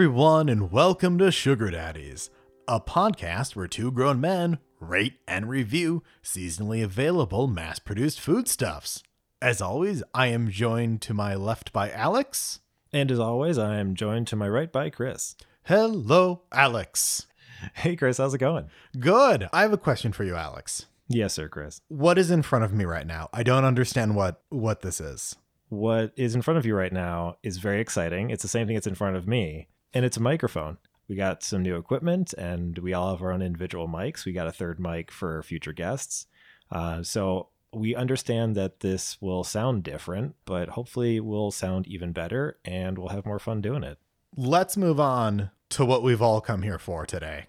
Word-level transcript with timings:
everyone, 0.00 0.48
and 0.48 0.72
welcome 0.72 1.18
to 1.18 1.30
Sugar 1.30 1.70
Daddies, 1.70 2.30
a 2.66 2.80
podcast 2.80 3.54
where 3.54 3.66
two 3.66 3.92
grown 3.92 4.18
men 4.18 4.56
rate 4.80 5.18
and 5.28 5.46
review 5.46 6.02
seasonally 6.24 6.82
available 6.82 7.46
mass 7.46 7.78
produced 7.78 8.18
foodstuffs. 8.18 9.02
As 9.42 9.60
always, 9.60 10.02
I 10.14 10.28
am 10.28 10.48
joined 10.48 11.02
to 11.02 11.12
my 11.12 11.34
left 11.34 11.74
by 11.74 11.90
Alex. 11.90 12.60
And 12.94 13.10
as 13.10 13.18
always, 13.18 13.58
I 13.58 13.76
am 13.76 13.94
joined 13.94 14.26
to 14.28 14.36
my 14.36 14.48
right 14.48 14.72
by 14.72 14.88
Chris. 14.88 15.36
Hello, 15.64 16.44
Alex. 16.50 17.26
Hey, 17.74 17.94
Chris, 17.94 18.16
how's 18.16 18.32
it 18.32 18.38
going? 18.38 18.70
Good. 18.98 19.50
I 19.52 19.60
have 19.60 19.74
a 19.74 19.76
question 19.76 20.12
for 20.12 20.24
you, 20.24 20.34
Alex. 20.34 20.86
Yes, 21.08 21.34
sir, 21.34 21.46
Chris. 21.46 21.82
What 21.88 22.16
is 22.16 22.30
in 22.30 22.40
front 22.40 22.64
of 22.64 22.72
me 22.72 22.86
right 22.86 23.06
now? 23.06 23.28
I 23.34 23.42
don't 23.42 23.66
understand 23.66 24.16
what 24.16 24.42
what 24.48 24.80
this 24.80 24.98
is. 24.98 25.36
What 25.68 26.14
is 26.16 26.34
in 26.34 26.40
front 26.40 26.56
of 26.56 26.64
you 26.64 26.74
right 26.74 26.92
now 26.92 27.36
is 27.42 27.58
very 27.58 27.82
exciting. 27.82 28.30
It's 28.30 28.42
the 28.42 28.48
same 28.48 28.66
thing 28.66 28.76
that's 28.76 28.86
in 28.86 28.94
front 28.94 29.16
of 29.16 29.28
me, 29.28 29.68
and 29.94 30.04
it's 30.04 30.16
a 30.16 30.22
microphone. 30.22 30.78
We 31.08 31.16
got 31.16 31.42
some 31.42 31.62
new 31.62 31.76
equipment, 31.76 32.32
and 32.34 32.78
we 32.78 32.92
all 32.94 33.10
have 33.10 33.22
our 33.22 33.32
own 33.32 33.42
individual 33.42 33.88
mics. 33.88 34.24
We 34.24 34.32
got 34.32 34.46
a 34.46 34.52
third 34.52 34.78
mic 34.78 35.10
for 35.10 35.42
future 35.42 35.72
guests. 35.72 36.26
Uh, 36.70 37.02
so 37.02 37.48
we 37.72 37.94
understand 37.96 38.54
that 38.56 38.80
this 38.80 39.20
will 39.20 39.42
sound 39.42 39.82
different, 39.82 40.36
but 40.44 40.70
hopefully 40.70 41.18
will 41.20 41.50
sound 41.50 41.86
even 41.88 42.12
better, 42.12 42.58
and 42.64 42.96
we'll 42.98 43.08
have 43.08 43.26
more 43.26 43.38
fun 43.40 43.60
doing 43.60 43.82
it. 43.82 43.98
Let's 44.36 44.76
move 44.76 45.00
on 45.00 45.50
to 45.70 45.84
what 45.84 46.02
we've 46.04 46.22
all 46.22 46.40
come 46.40 46.62
here 46.62 46.78
for 46.78 47.04
today. 47.06 47.46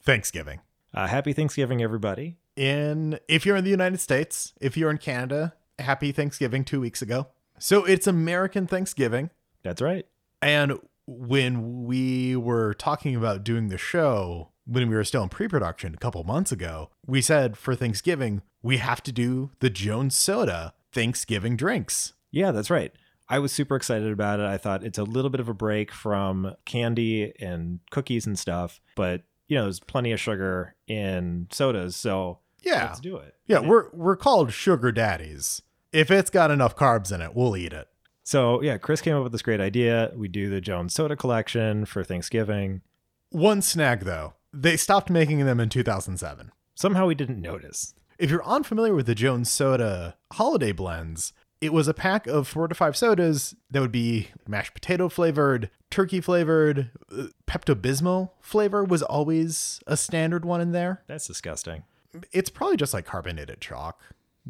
Thanksgiving. 0.00 0.60
Uh, 0.92 1.06
happy 1.06 1.32
Thanksgiving, 1.32 1.82
everybody. 1.82 2.38
in 2.56 3.18
if 3.28 3.44
you're 3.44 3.56
in 3.56 3.64
the 3.64 3.70
United 3.70 4.00
States, 4.00 4.52
if 4.60 4.76
you're 4.76 4.90
in 4.90 4.98
Canada, 4.98 5.54
happy 5.78 6.10
Thanksgiving 6.10 6.64
2 6.64 6.80
weeks 6.80 7.02
ago. 7.02 7.28
So 7.58 7.84
it's 7.84 8.06
American 8.06 8.66
Thanksgiving 8.66 9.30
That's 9.62 9.80
right. 9.82 10.06
and 10.42 10.78
when 11.06 11.84
we 11.84 12.36
were 12.36 12.74
talking 12.74 13.14
about 13.16 13.44
doing 13.44 13.68
the 13.68 13.78
show 13.78 14.50
when 14.66 14.88
we 14.88 14.96
were 14.96 15.04
still 15.04 15.22
in 15.22 15.28
pre-production 15.28 15.94
a 15.94 15.98
couple 15.98 16.22
months 16.24 16.50
ago, 16.50 16.90
we 17.06 17.22
said 17.22 17.56
for 17.56 17.74
Thanksgiving 17.76 18.42
we 18.62 18.78
have 18.78 19.00
to 19.04 19.12
do 19.12 19.50
the 19.60 19.70
Jones 19.70 20.16
Soda 20.16 20.74
Thanksgiving 20.92 21.56
drinks. 21.56 22.14
Yeah, 22.32 22.50
that's 22.50 22.70
right. 22.70 22.92
I 23.28 23.38
was 23.38 23.52
super 23.52 23.76
excited 23.76 24.10
about 24.12 24.40
it. 24.40 24.46
I 24.46 24.56
thought 24.56 24.82
it's 24.82 24.98
a 24.98 25.04
little 25.04 25.30
bit 25.30 25.40
of 25.40 25.48
a 25.48 25.54
break 25.54 25.92
from 25.92 26.54
candy 26.64 27.32
and 27.40 27.78
cookies 27.90 28.26
and 28.26 28.36
stuff, 28.38 28.80
but 28.96 29.22
you 29.46 29.56
know, 29.56 29.64
there's 29.64 29.78
plenty 29.80 30.10
of 30.10 30.18
sugar 30.18 30.74
in 30.88 31.46
sodas, 31.52 31.94
so 31.94 32.40
Yeah. 32.62 32.86
let's 32.86 32.98
do 33.00 33.16
it. 33.18 33.34
Yeah, 33.46 33.60
we're 33.60 33.90
we're 33.92 34.16
called 34.16 34.52
sugar 34.52 34.90
daddies. 34.90 35.62
If 35.92 36.10
it's 36.10 36.30
got 36.30 36.50
enough 36.50 36.74
carbs 36.76 37.12
in 37.12 37.20
it, 37.20 37.34
we'll 37.36 37.56
eat 37.56 37.72
it. 37.72 37.86
So 38.26 38.60
yeah, 38.60 38.76
Chris 38.76 39.00
came 39.00 39.14
up 39.14 39.22
with 39.22 39.30
this 39.30 39.40
great 39.40 39.60
idea. 39.60 40.10
We 40.16 40.26
do 40.26 40.50
the 40.50 40.60
Jones 40.60 40.92
Soda 40.92 41.14
collection 41.14 41.84
for 41.84 42.02
Thanksgiving. 42.02 42.82
One 43.30 43.62
snag 43.62 44.00
though. 44.00 44.34
They 44.52 44.76
stopped 44.76 45.10
making 45.10 45.46
them 45.46 45.60
in 45.60 45.68
2007. 45.68 46.50
Somehow 46.74 47.06
we 47.06 47.14
didn't 47.14 47.40
notice. 47.40 47.94
If 48.18 48.30
you're 48.30 48.44
unfamiliar 48.44 48.96
with 48.96 49.06
the 49.06 49.14
Jones 49.14 49.48
Soda 49.48 50.16
holiday 50.32 50.72
blends, 50.72 51.34
it 51.60 51.72
was 51.72 51.86
a 51.86 51.94
pack 51.94 52.26
of 52.26 52.48
four 52.48 52.66
to 52.66 52.74
five 52.74 52.96
sodas 52.96 53.54
that 53.70 53.80
would 53.80 53.92
be 53.92 54.30
mashed 54.48 54.74
potato 54.74 55.08
flavored, 55.08 55.70
turkey 55.90 56.20
flavored, 56.20 56.90
uh, 57.16 57.26
Pepto 57.46 57.76
Bismol 57.76 58.30
flavor 58.40 58.82
was 58.82 59.04
always 59.04 59.78
a 59.86 59.96
standard 59.96 60.44
one 60.44 60.60
in 60.60 60.72
there. 60.72 61.04
That's 61.06 61.28
disgusting. 61.28 61.84
It's 62.32 62.50
probably 62.50 62.76
just 62.76 62.92
like 62.92 63.06
carbonated 63.06 63.60
chalk. 63.60 64.02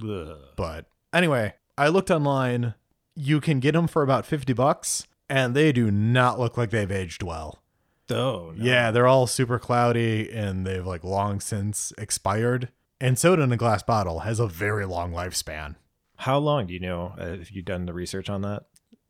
Ugh. 0.03 0.39
But 0.57 0.87
anyway, 1.13 1.55
I 1.77 1.89
looked 1.89 2.11
online. 2.11 2.73
You 3.17 3.41
can 3.41 3.59
get 3.61 3.73
them 3.73 3.89
for 3.89 4.03
about 4.03 4.27
50 4.27 4.53
bucks, 4.53 5.07
and 5.29 5.57
they 5.57 5.73
do 5.73 5.91
not 5.91 6.39
look 6.39 6.57
like 6.57 6.71
they've 6.71 6.91
aged 6.93 7.23
well. 7.23 7.63
Oh, 8.11 8.53
no. 8.55 8.65
Yeah, 8.65 8.91
they're 8.91 9.07
all 9.07 9.27
super 9.27 9.59
cloudy 9.59 10.31
and 10.31 10.65
they've 10.65 10.87
like 10.87 11.03
long 11.03 11.41
since 11.41 11.93
expired. 11.99 12.69
And 13.01 13.19
soda 13.19 13.43
in 13.43 13.53
a 13.53 13.57
glass 13.57 13.83
bottle 13.83 14.21
has 14.21 14.39
a 14.39 14.47
very 14.47 14.87
long 14.87 15.13
lifespan. 15.13 15.77
How 16.19 16.39
long 16.39 16.67
do 16.67 16.75
you 16.75 16.81
know? 16.81 17.15
Uh, 17.19 17.39
have 17.39 17.51
you 17.51 17.63
done 17.63 17.87
the 17.87 17.93
research 17.93 18.31
on 18.31 18.43
that? 18.43 18.65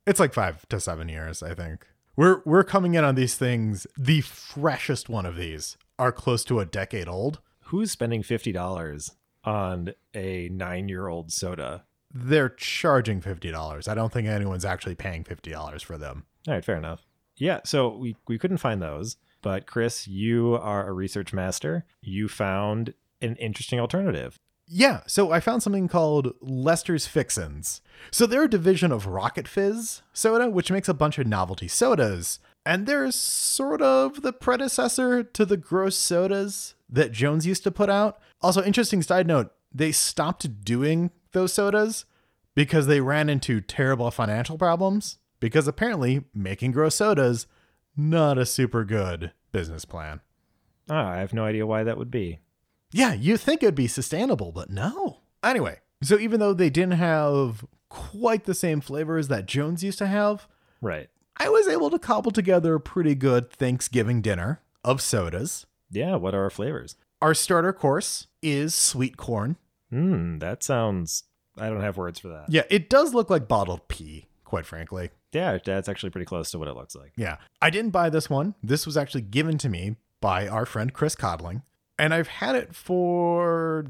It's 0.06 0.20
like 0.20 0.32
five 0.32 0.66
to 0.69 0.80
seven 0.80 1.09
years, 1.09 1.42
I 1.42 1.54
think. 1.54 1.86
We're 2.16 2.41
we're 2.44 2.64
coming 2.64 2.94
in 2.94 3.04
on 3.04 3.14
these 3.14 3.34
things. 3.34 3.86
The 3.97 4.22
freshest 4.22 5.09
one 5.09 5.26
of 5.26 5.36
these 5.36 5.76
are 5.98 6.12
close 6.12 6.44
to 6.44 6.60
a 6.60 6.64
decade 6.66 7.09
old. 7.09 7.41
Who's 7.64 7.91
spending 7.91 8.22
fifty 8.22 8.53
dollars 8.53 9.12
on 9.44 9.92
a 10.14 10.48
nine-year-old 10.48 11.32
soda? 11.32 11.84
They're 12.12 12.48
charging 12.48 13.20
fifty 13.20 13.50
dollars. 13.50 13.88
I 13.88 13.94
don't 13.94 14.12
think 14.12 14.28
anyone's 14.28 14.64
actually 14.64 14.94
paying 14.94 15.24
fifty 15.24 15.50
dollars 15.50 15.82
for 15.82 15.98
them. 15.98 16.24
All 16.46 16.54
right, 16.54 16.64
fair 16.64 16.76
enough. 16.76 17.06
Yeah, 17.36 17.60
so 17.64 17.94
we, 17.96 18.16
we 18.26 18.38
couldn't 18.38 18.56
find 18.58 18.80
those, 18.80 19.16
but 19.42 19.66
Chris, 19.66 20.08
you 20.08 20.54
are 20.54 20.88
a 20.88 20.92
research 20.92 21.32
master. 21.32 21.84
You 22.00 22.28
found 22.28 22.94
an 23.20 23.36
interesting 23.36 23.78
alternative. 23.78 24.38
Yeah, 24.68 25.02
so 25.06 25.30
I 25.30 25.40
found 25.40 25.62
something 25.62 25.86
called 25.86 26.32
Lester's 26.40 27.06
Fixins. 27.06 27.82
So 28.10 28.26
they're 28.26 28.44
a 28.44 28.50
division 28.50 28.90
of 28.90 29.06
Rocket 29.06 29.46
Fizz 29.46 30.02
soda, 30.12 30.50
which 30.50 30.72
makes 30.72 30.88
a 30.88 30.94
bunch 30.94 31.18
of 31.18 31.26
novelty 31.26 31.68
sodas. 31.68 32.40
And 32.64 32.86
they're 32.86 33.12
sort 33.12 33.80
of 33.80 34.22
the 34.22 34.32
predecessor 34.32 35.22
to 35.22 35.44
the 35.44 35.56
gross 35.56 35.96
sodas 35.96 36.74
that 36.88 37.12
Jones 37.12 37.46
used 37.46 37.62
to 37.62 37.70
put 37.70 37.88
out. 37.88 38.18
Also, 38.40 38.64
interesting 38.64 39.02
side 39.02 39.28
note, 39.28 39.52
they 39.72 39.92
stopped 39.92 40.64
doing 40.64 41.12
those 41.36 41.52
sodas 41.52 42.04
because 42.56 42.86
they 42.88 43.00
ran 43.00 43.28
into 43.28 43.60
terrible 43.60 44.10
financial 44.10 44.58
problems. 44.58 45.19
Because 45.38 45.69
apparently, 45.69 46.24
making 46.34 46.72
gross 46.72 46.94
sodas, 46.97 47.47
not 47.97 48.38
a 48.38 48.47
super 48.47 48.84
good 48.84 49.32
business 49.52 49.84
plan. 49.84 50.20
Ah, 50.88 51.10
I 51.10 51.16
have 51.19 51.34
no 51.34 51.44
idea 51.44 51.66
why 51.66 51.84
that 51.84 51.98
would 51.98 52.10
be. 52.10 52.41
Yeah, 52.91 53.12
you 53.12 53.36
think 53.36 53.62
it'd 53.62 53.74
be 53.74 53.86
sustainable, 53.86 54.50
but 54.50 54.70
no. 54.70 55.19
Anyway, 55.44 55.80
so 56.02 56.19
even 56.19 56.41
though 56.41 56.54
they 56.54 56.70
didn't 56.70 56.92
have 56.94 57.66
quite 57.91 58.44
the 58.44 58.54
same 58.54 58.80
flavors 58.80 59.28
that 59.28 59.47
Jones 59.47 59.84
used 59.84 59.98
to 59.98 60.06
have, 60.06 60.48
Right. 60.80 61.08
I 61.36 61.48
was 61.50 61.68
able 61.68 61.91
to 61.91 61.98
cobble 61.98 62.30
together 62.30 62.74
a 62.74 62.80
pretty 62.80 63.14
good 63.14 63.50
Thanksgiving 63.50 64.22
dinner 64.22 64.62
of 64.84 65.03
sodas. 65.03 65.66
Yeah, 65.91 66.16
what 66.16 66.34
are 66.34 66.44
our 66.44 66.50
flavors? 66.50 66.97
Our 67.20 67.34
starter 67.34 67.72
course 67.74 68.26
is 68.42 68.74
sweet 68.74 69.16
corn. 69.18 69.56
Hmm, 69.91 70.38
that 70.38 70.62
sounds 70.62 71.24
I 71.58 71.69
don't 71.69 71.80
have 71.80 71.97
words 71.97 72.19
for 72.19 72.28
that. 72.28 72.47
Yeah, 72.48 72.62
it 72.70 72.91
does 72.91 73.14
look 73.14 73.30
like 73.30 73.48
bottled 73.48 73.88
pea, 73.88 74.26
quite 74.44 74.66
frankly. 74.66 75.10
Yeah, 75.32 75.58
that's 75.64 75.88
actually 75.88 76.10
pretty 76.10 76.26
close 76.26 76.50
to 76.50 76.58
what 76.58 76.69
it 76.69 76.74
looks 76.74 76.94
like. 76.94 77.12
Yeah. 77.16 77.36
I 77.60 77.70
didn't 77.70 77.91
buy 77.91 78.10
this 78.10 78.30
one. 78.30 78.54
This 78.62 78.86
was 78.86 78.97
actually 78.97 79.22
given 79.22 79.58
to 79.58 79.69
me 79.69 79.97
by 80.20 80.48
our 80.48 80.66
friend 80.66 80.92
Chris 80.92 81.14
Codling, 81.14 81.62
and 81.98 82.14
I've 82.14 82.28
had 82.28 82.56
it 82.56 82.74
for 82.74 83.86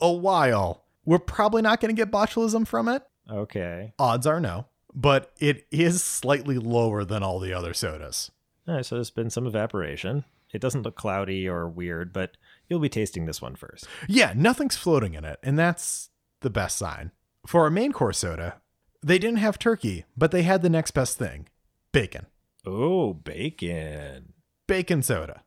a 0.00 0.12
while. 0.12 0.84
We're 1.04 1.18
probably 1.18 1.62
not 1.62 1.80
going 1.80 1.94
to 1.94 2.00
get 2.00 2.10
botulism 2.10 2.66
from 2.66 2.88
it. 2.88 3.02
Okay. 3.30 3.92
Odds 3.98 4.26
are 4.26 4.40
no, 4.40 4.66
but 4.94 5.32
it 5.38 5.66
is 5.70 6.02
slightly 6.02 6.58
lower 6.58 7.04
than 7.04 7.22
all 7.22 7.38
the 7.38 7.52
other 7.52 7.74
sodas. 7.74 8.30
All 8.66 8.74
right, 8.74 8.84
so 8.84 8.96
there's 8.96 9.10
been 9.10 9.30
some 9.30 9.46
evaporation. 9.46 10.24
It 10.52 10.60
doesn't 10.60 10.82
look 10.82 10.96
cloudy 10.96 11.48
or 11.48 11.68
weird, 11.68 12.12
but 12.12 12.36
you'll 12.68 12.80
be 12.80 12.88
tasting 12.88 13.26
this 13.26 13.42
one 13.42 13.54
first. 13.54 13.86
Yeah, 14.08 14.32
nothing's 14.34 14.76
floating 14.76 15.14
in 15.14 15.24
it, 15.24 15.38
and 15.42 15.58
that's 15.58 16.10
the 16.40 16.50
best 16.50 16.76
sign. 16.76 17.12
For 17.46 17.62
our 17.62 17.70
main 17.70 17.92
course 17.92 18.18
soda, 18.18 18.60
they 19.02 19.18
didn't 19.18 19.38
have 19.38 19.58
turkey, 19.58 20.04
but 20.16 20.30
they 20.30 20.42
had 20.42 20.62
the 20.62 20.70
next 20.70 20.92
best 20.92 21.18
thing 21.18 21.48
bacon. 21.92 22.26
Oh, 22.66 23.14
bacon. 23.14 24.32
Bacon 24.66 25.02
soda. 25.02 25.42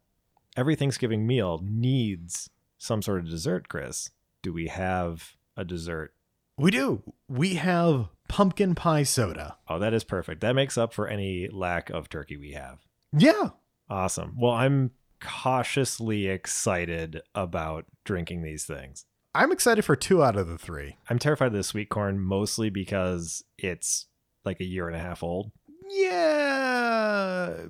Every 0.57 0.75
Thanksgiving 0.75 1.25
meal 1.27 1.61
needs 1.63 2.49
some 2.77 3.01
sort 3.01 3.19
of 3.19 3.29
dessert, 3.29 3.69
Chris. 3.69 4.09
Do 4.41 4.51
we 4.51 4.67
have 4.67 5.35
a 5.55 5.63
dessert? 5.63 6.13
We 6.57 6.71
do. 6.71 7.03
We 7.27 7.55
have 7.55 8.09
pumpkin 8.27 8.75
pie 8.75 9.03
soda. 9.03 9.57
Oh, 9.67 9.79
that 9.79 9.93
is 9.93 10.03
perfect. 10.03 10.41
That 10.41 10.55
makes 10.55 10.77
up 10.77 10.93
for 10.93 11.07
any 11.07 11.47
lack 11.47 11.89
of 11.89 12.09
turkey 12.09 12.37
we 12.37 12.51
have. 12.51 12.79
Yeah. 13.15 13.49
Awesome. 13.91 14.35
Well, 14.37 14.53
I'm 14.53 14.91
cautiously 15.19 16.27
excited 16.27 17.21
about 17.35 17.85
drinking 18.05 18.41
these 18.41 18.63
things. 18.63 19.05
I'm 19.35 19.51
excited 19.51 19.83
for 19.83 19.97
two 19.97 20.23
out 20.23 20.37
of 20.37 20.47
the 20.47 20.57
three. 20.57 20.95
I'm 21.09 21.19
terrified 21.19 21.47
of 21.47 21.53
the 21.53 21.63
sweet 21.63 21.89
corn 21.89 22.17
mostly 22.17 22.69
because 22.69 23.43
it's 23.57 24.07
like 24.45 24.61
a 24.61 24.65
year 24.65 24.87
and 24.87 24.95
a 24.95 25.01
half 25.01 25.23
old. 25.23 25.51
Yeah. 25.89 27.65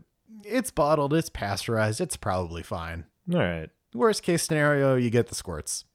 It's 0.46 0.70
bottled, 0.70 1.14
it's 1.16 1.30
pasteurized, 1.30 2.00
it's 2.00 2.18
probably 2.18 2.62
fine. 2.62 3.06
All 3.34 3.40
right. 3.40 3.70
Worst 3.96 4.22
case 4.22 4.44
scenario, 4.44 4.96
you 4.96 5.10
get 5.10 5.28
the 5.28 5.36
squirts. 5.36 5.86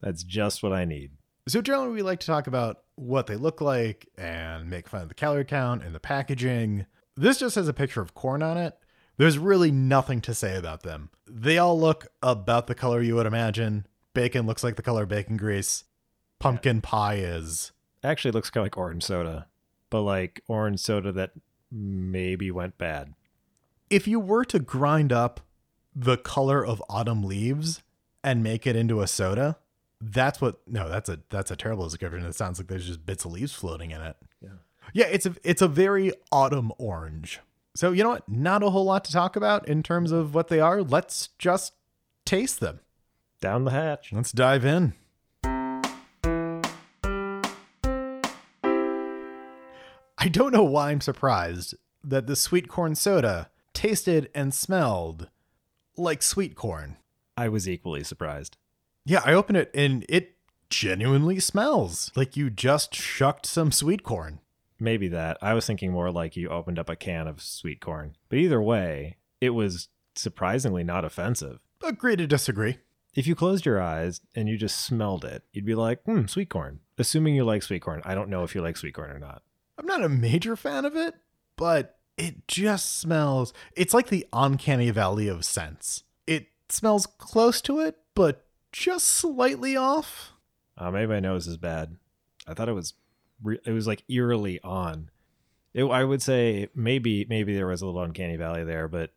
That's 0.00 0.22
just 0.22 0.62
what 0.62 0.72
I 0.72 0.84
need. 0.84 1.10
So 1.48 1.60
generally 1.60 1.90
we 1.90 2.02
like 2.02 2.20
to 2.20 2.26
talk 2.26 2.46
about 2.46 2.84
what 2.94 3.26
they 3.26 3.36
look 3.36 3.60
like 3.60 4.08
and 4.16 4.70
make 4.70 4.88
fun 4.88 5.02
of 5.02 5.08
the 5.08 5.14
calorie 5.14 5.44
count 5.44 5.82
and 5.82 5.92
the 5.92 6.00
packaging. 6.00 6.86
This 7.16 7.38
just 7.38 7.56
has 7.56 7.66
a 7.66 7.72
picture 7.72 8.00
of 8.00 8.14
corn 8.14 8.44
on 8.44 8.56
it. 8.56 8.76
There's 9.16 9.38
really 9.38 9.70
nothing 9.70 10.20
to 10.22 10.34
say 10.34 10.56
about 10.56 10.82
them. 10.82 11.10
They 11.26 11.58
all 11.58 11.78
look 11.78 12.08
about 12.22 12.66
the 12.66 12.74
color 12.74 13.02
you 13.02 13.14
would 13.16 13.26
imagine. 13.26 13.86
Bacon 14.14 14.46
looks 14.46 14.64
like 14.64 14.76
the 14.76 14.82
color 14.82 15.04
of 15.04 15.08
bacon 15.08 15.36
grease. 15.36 15.84
Pumpkin 16.38 16.80
pie 16.80 17.16
is. 17.16 17.72
Actually, 18.02 18.32
looks 18.32 18.50
kind 18.50 18.62
of 18.62 18.66
like 18.66 18.76
orange 18.76 19.04
soda, 19.04 19.46
but 19.90 20.02
like 20.02 20.42
orange 20.48 20.80
soda 20.80 21.12
that 21.12 21.32
maybe 21.70 22.50
went 22.50 22.78
bad. 22.78 23.14
If 23.90 24.08
you 24.08 24.18
were 24.18 24.44
to 24.46 24.58
grind 24.58 25.12
up 25.12 25.40
the 25.94 26.16
color 26.16 26.64
of 26.64 26.82
autumn 26.88 27.22
leaves 27.22 27.82
and 28.24 28.42
make 28.42 28.66
it 28.66 28.74
into 28.74 29.02
a 29.02 29.06
soda, 29.06 29.58
that's 30.00 30.40
what 30.40 30.60
no, 30.66 30.88
that's 30.88 31.08
a 31.08 31.20
that's 31.30 31.50
a 31.50 31.56
terrible 31.56 31.84
description. 31.84 32.24
It 32.24 32.34
sounds 32.34 32.58
like 32.58 32.68
there's 32.68 32.86
just 32.86 33.06
bits 33.06 33.24
of 33.24 33.32
leaves 33.32 33.52
floating 33.52 33.92
in 33.92 34.00
it. 34.00 34.16
Yeah. 34.40 34.48
Yeah, 34.92 35.06
it's 35.06 35.26
a 35.26 35.34
it's 35.44 35.62
a 35.62 35.68
very 35.68 36.12
autumn 36.32 36.72
orange. 36.78 37.40
So 37.74 37.92
you 37.92 38.02
know 38.02 38.10
what? 38.10 38.28
Not 38.28 38.62
a 38.62 38.68
whole 38.70 38.84
lot 38.84 39.04
to 39.06 39.12
talk 39.12 39.34
about 39.34 39.66
in 39.66 39.82
terms 39.82 40.12
of 40.12 40.34
what 40.34 40.48
they 40.48 40.60
are. 40.60 40.82
Let's 40.82 41.30
just 41.38 41.72
taste 42.26 42.60
them. 42.60 42.80
Down 43.40 43.64
the 43.64 43.70
hatch. 43.70 44.12
Let's 44.12 44.30
dive 44.30 44.64
in. 44.64 44.92
I 50.18 50.28
don't 50.30 50.52
know 50.52 50.62
why 50.62 50.90
I'm 50.90 51.00
surprised 51.00 51.74
that 52.04 52.26
the 52.26 52.36
sweet 52.36 52.68
corn 52.68 52.94
soda 52.94 53.50
tasted 53.72 54.30
and 54.34 54.52
smelled 54.52 55.28
like 55.96 56.22
sweet 56.22 56.54
corn. 56.54 56.98
I 57.36 57.48
was 57.48 57.68
equally 57.68 58.04
surprised. 58.04 58.58
Yeah, 59.04 59.22
I 59.24 59.32
open 59.32 59.56
it 59.56 59.70
and 59.74 60.04
it 60.08 60.36
genuinely 60.68 61.40
smells 61.40 62.12
like 62.14 62.36
you 62.36 62.50
just 62.50 62.94
shucked 62.94 63.46
some 63.46 63.72
sweet 63.72 64.04
corn. 64.04 64.40
Maybe 64.82 65.06
that. 65.08 65.38
I 65.40 65.54
was 65.54 65.64
thinking 65.64 65.92
more 65.92 66.10
like 66.10 66.36
you 66.36 66.48
opened 66.48 66.76
up 66.76 66.90
a 66.90 66.96
can 66.96 67.28
of 67.28 67.40
sweet 67.40 67.80
corn. 67.80 68.16
But 68.28 68.40
either 68.40 68.60
way, 68.60 69.16
it 69.40 69.50
was 69.50 69.88
surprisingly 70.16 70.82
not 70.82 71.04
offensive. 71.04 71.60
Agree 71.84 72.16
to 72.16 72.26
disagree. 72.26 72.78
If 73.14 73.28
you 73.28 73.36
closed 73.36 73.64
your 73.64 73.80
eyes 73.80 74.20
and 74.34 74.48
you 74.48 74.56
just 74.56 74.80
smelled 74.80 75.24
it, 75.24 75.44
you'd 75.52 75.64
be 75.64 75.76
like, 75.76 76.02
hmm, 76.02 76.26
sweet 76.26 76.48
corn. 76.48 76.80
Assuming 76.98 77.36
you 77.36 77.44
like 77.44 77.62
sweet 77.62 77.80
corn. 77.80 78.02
I 78.04 78.16
don't 78.16 78.28
know 78.28 78.42
if 78.42 78.56
you 78.56 78.60
like 78.60 78.76
sweet 78.76 78.94
corn 78.94 79.12
or 79.12 79.20
not. 79.20 79.42
I'm 79.78 79.86
not 79.86 80.02
a 80.02 80.08
major 80.08 80.56
fan 80.56 80.84
of 80.84 80.96
it, 80.96 81.14
but 81.56 81.98
it 82.16 82.48
just 82.48 82.98
smells. 82.98 83.52
It's 83.76 83.94
like 83.94 84.08
the 84.08 84.26
uncanny 84.32 84.90
valley 84.90 85.28
of 85.28 85.44
scents. 85.44 86.02
It 86.26 86.48
smells 86.68 87.06
close 87.06 87.60
to 87.62 87.78
it, 87.78 87.98
but 88.14 88.46
just 88.72 89.06
slightly 89.06 89.76
off. 89.76 90.32
Uh, 90.76 90.90
maybe 90.90 91.12
my 91.12 91.20
nose 91.20 91.46
is 91.46 91.56
bad. 91.56 91.96
I 92.48 92.54
thought 92.54 92.68
it 92.68 92.74
was, 92.74 92.94
re- 93.42 93.60
it 93.64 93.72
was 93.72 93.86
like 93.86 94.04
eerily 94.08 94.60
on. 94.62 95.10
It, 95.74 95.84
I 95.84 96.04
would 96.04 96.22
say 96.22 96.68
maybe 96.74 97.24
maybe 97.28 97.54
there 97.54 97.66
was 97.66 97.82
a 97.82 97.86
little 97.86 98.02
uncanny 98.02 98.36
valley 98.36 98.64
there, 98.64 98.88
but 98.88 99.10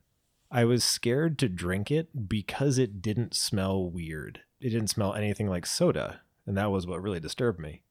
I 0.52 0.64
was 0.66 0.84
scared 0.84 1.38
to 1.40 1.50
drink 1.50 1.92
it 1.92 2.30
because 2.30 2.78
it 2.78 3.02
didn't 3.02 3.34
smell 3.36 3.90
weird. 3.90 4.42
It 4.62 4.70
didn't 4.70 4.88
smell 4.90 5.14
anything 5.14 5.50
like 5.50 5.66
soda, 5.66 6.22
and 6.46 6.58
that 6.58 6.72
was 6.72 6.88
what 6.88 7.02
really 7.02 7.20
disturbed 7.20 7.60
me. 7.60 7.82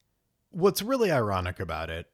What's 0.49 0.81
really 0.81 1.11
ironic 1.11 1.59
about 1.59 1.89
it 1.89 2.07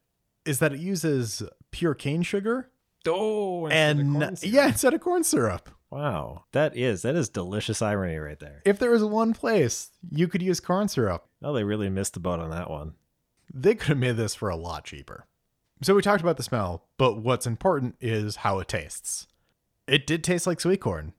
is 0.46 0.60
that 0.60 0.74
it 0.74 0.80
uses 0.80 1.44
pure 1.72 1.94
cane 1.94 2.24
sugar 2.24 2.72
Oh, 3.08 3.68
and 3.68 4.38
yeah, 4.44 4.68
instead 4.68 4.94
of 4.94 5.02
corn 5.02 5.24
syrup. 5.24 5.70
Wow, 5.90 6.46
that 6.52 6.76
is 6.78 7.02
that 7.02 7.16
is 7.16 7.30
delicious 7.30 7.82
irony 7.82 8.18
right 8.18 8.40
there. 8.40 8.62
If 8.66 8.78
there 8.80 8.92
was 8.92 9.04
one 9.04 9.34
place 9.34 9.90
you 10.12 10.28
could 10.28 10.42
use 10.42 10.60
corn 10.60 10.88
syrup, 10.88 11.26
Oh, 11.42 11.54
they 11.54 11.64
really 11.64 11.90
missed 11.90 12.14
the 12.14 12.20
boat 12.20 12.40
on 12.40 12.52
that 12.52 12.70
one. 12.70 12.94
They 13.54 13.76
could 13.76 13.90
have 13.90 13.98
made 13.98 14.18
this 14.18 14.36
for 14.36 14.50
a 14.50 14.56
lot 14.56 14.86
cheaper. 14.86 15.26
So 15.82 15.96
we 15.96 16.02
talked 16.02 16.22
about 16.22 16.38
the 16.38 16.44
smell, 16.44 16.86
but 16.98 17.18
what's 17.18 17.48
important 17.48 17.96
is 18.00 18.38
how 18.38 18.60
it 18.60 18.68
tastes. 18.68 19.28
It 19.88 20.06
did 20.06 20.24
taste 20.24 20.46
like 20.46 20.60
sweet 20.60 20.80
corn. 20.80 21.14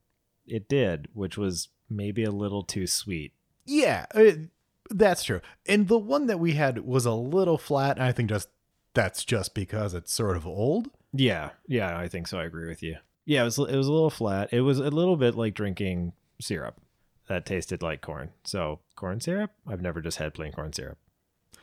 It 0.46 0.68
did, 0.68 1.08
which 1.12 1.36
was 1.36 1.68
maybe 1.90 2.24
a 2.24 2.30
little 2.30 2.62
too 2.62 2.86
sweet. 2.86 3.32
Yeah, 3.64 4.06
it, 4.14 4.50
that's 4.90 5.24
true. 5.24 5.40
And 5.66 5.88
the 5.88 5.98
one 5.98 6.26
that 6.26 6.38
we 6.38 6.52
had 6.52 6.84
was 6.84 7.06
a 7.06 7.12
little 7.12 7.58
flat, 7.58 7.96
and 7.96 8.06
I 8.06 8.12
think 8.12 8.28
just 8.28 8.48
that's 8.94 9.24
just 9.24 9.54
because 9.54 9.94
it's 9.94 10.12
sort 10.12 10.36
of 10.36 10.46
old. 10.46 10.90
Yeah, 11.12 11.50
yeah, 11.66 11.96
I 11.98 12.08
think 12.08 12.28
so. 12.28 12.38
I 12.38 12.44
agree 12.44 12.68
with 12.68 12.82
you. 12.82 12.96
Yeah, 13.24 13.42
it 13.42 13.44
was 13.44 13.58
it 13.58 13.76
was 13.76 13.88
a 13.88 13.92
little 13.92 14.10
flat. 14.10 14.52
It 14.52 14.62
was 14.62 14.78
a 14.78 14.90
little 14.90 15.16
bit 15.16 15.34
like 15.34 15.54
drinking 15.54 16.12
syrup 16.40 16.80
that 17.28 17.46
tasted 17.46 17.82
like 17.82 18.00
corn. 18.00 18.30
So 18.44 18.80
corn 18.96 19.20
syrup? 19.20 19.52
I've 19.66 19.82
never 19.82 20.00
just 20.00 20.18
had 20.18 20.34
plain 20.34 20.52
corn 20.52 20.72
syrup. 20.72 20.98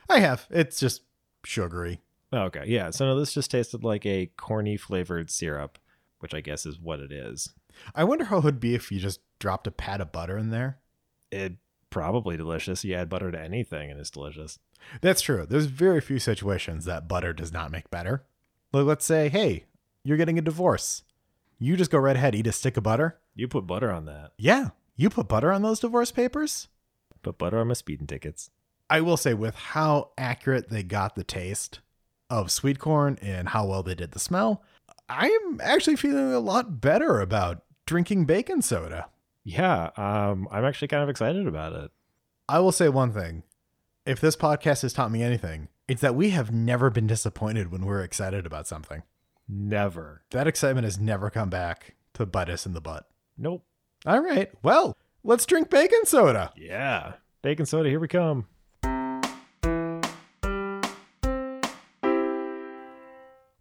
I 0.10 0.20
have. 0.20 0.48
It's 0.50 0.80
just 0.80 1.04
sugary. 1.46 2.02
Oh, 2.32 2.44
okay, 2.44 2.64
yeah. 2.68 2.90
So 2.90 3.06
no, 3.06 3.20
this 3.20 3.34
just 3.34 3.52
tasted 3.52 3.84
like 3.84 4.06
a 4.06 4.32
corny 4.38 4.78
flavored 4.78 5.30
syrup, 5.30 5.78
which 6.20 6.34
I 6.34 6.42
guess 6.42 6.66
is 6.66 6.80
what 6.80 7.00
it 7.00 7.12
is. 7.12 7.54
I 7.96 8.04
wonder 8.04 8.26
how 8.26 8.40
it 8.40 8.44
would 8.44 8.60
be 8.60 8.76
if 8.76 8.92
you 8.92 9.00
just 9.00 9.22
dropped 9.40 9.68
a 9.68 9.72
pat 9.72 10.02
of 10.02 10.12
butter 10.12 10.38
in 10.38 10.50
there. 10.50 10.80
It 11.32 11.54
probably 11.90 12.38
delicious. 12.38 12.84
You 12.84 12.96
add 12.96 13.10
butter 13.10 13.32
to 13.32 13.40
anything 13.40 13.90
and 13.90 14.00
it's 14.00 14.10
delicious. 14.10 14.60
That's 15.02 15.22
true. 15.22 15.46
There's 15.48 15.66
very 15.66 16.02
few 16.02 16.20
situations 16.20 16.86
that 16.86 17.08
butter 17.08 17.34
does 17.34 17.52
not 17.52 17.72
make 17.72 17.90
better. 17.90 18.26
Like, 18.72 18.86
let's 18.86 19.06
say, 19.06 19.30
hey, 19.30 19.66
you're 20.04 20.18
getting 20.18 20.38
a 20.38 20.44
divorce. 20.44 21.04
You 21.58 21.76
just 21.76 21.92
go 21.92 21.98
right 21.98 22.16
ahead, 22.16 22.36
eat 22.36 22.48
a 22.48 22.52
stick 22.52 22.78
of 22.78 22.84
butter. 22.84 23.20
You 23.36 23.48
put 23.48 23.68
butter 23.68 23.92
on 23.92 24.06
that. 24.06 24.32
Yeah, 24.38 24.70
you 24.96 25.10
put 25.10 25.28
butter 25.28 25.52
on 25.52 25.62
those 25.62 25.80
divorce 25.80 26.12
papers. 26.12 26.68
Put 27.22 27.38
butter 27.38 27.60
on 27.60 27.68
my 27.68 27.74
speeding 27.74 28.08
tickets. 28.08 28.50
I 28.90 29.02
will 29.02 29.18
say, 29.18 29.34
with 29.34 29.56
how 29.56 30.12
accurate 30.18 30.70
they 30.70 30.84
got 30.84 31.16
the 31.16 31.24
taste 31.24 31.80
of 32.30 32.52
sweet 32.52 32.80
corn 32.80 33.18
and 33.22 33.50
how 33.50 33.66
well 33.66 33.84
they 33.84 33.96
did 33.96 34.12
the 34.12 34.20
smell, 34.20 34.64
I'm 35.08 35.60
actually 35.62 35.96
feeling 35.96 36.34
a 36.34 36.40
lot 36.40 36.82
better 36.82 37.20
about 37.20 37.64
drinking 37.86 38.26
bacon 38.26 38.62
soda. 38.62 39.08
Yeah, 39.44 39.90
um, 39.98 40.48
I'm 40.52 40.66
actually 40.66 40.90
kind 40.90 41.04
of 41.04 41.10
excited 41.10 41.48
about 41.48 41.74
it. 41.74 41.92
I 42.48 42.60
will 42.60 42.72
say 42.72 42.90
one 42.90 43.14
thing. 43.14 43.44
If 44.06 44.20
this 44.20 44.36
podcast 44.36 44.82
has 44.82 44.94
taught 44.94 45.12
me 45.12 45.24
anything, 45.24 45.70
it's 45.88 46.02
that 46.02 46.16
we 46.16 46.32
have 46.32 46.52
never 46.52 46.90
been 46.90 47.08
disappointed 47.08 47.72
when 47.72 47.86
we're 47.86 48.04
excited 48.04 48.46
about 48.46 48.68
something. 48.68 49.04
Never. 49.48 50.24
That 50.32 50.48
excitement 50.48 50.86
has 50.86 51.00
never 51.00 51.30
come 51.30 51.50
back 51.50 51.96
to 52.14 52.26
bite 52.26 52.50
us 52.50 52.66
in 52.66 52.74
the 52.74 52.82
butt. 52.82 53.08
Nope. 53.38 53.66
All 54.06 54.22
right. 54.22 54.52
Well, 54.64 54.96
let's 55.24 55.46
drink 55.46 55.70
bacon 55.70 56.06
soda. 56.06 56.52
Yeah. 56.56 57.14
Bacon 57.42 57.66
soda, 57.66 57.90
here 57.90 58.00
we 58.00 58.08
come. 58.08 58.46